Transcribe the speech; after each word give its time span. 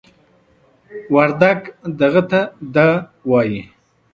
وردگ 1.13 1.59
"دغه" 1.99 2.21
ته 2.29 2.41
"دَ" 2.73 2.75
وايي. 3.29 3.61